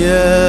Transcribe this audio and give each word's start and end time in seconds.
yeah. 0.00 0.39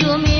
yo 0.00 0.16
me 0.16 0.39